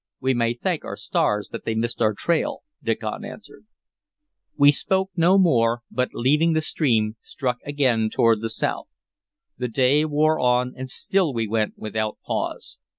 [0.19, 3.67] "We may thank our stars that they missed our trail," Diccon answered.
[4.57, 8.87] We spoke no more, but, leaving the stream, struck again toward the south.
[9.59, 12.79] The day wore on, and still we went without pause.